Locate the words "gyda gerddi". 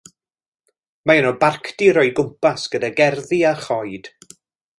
2.77-3.43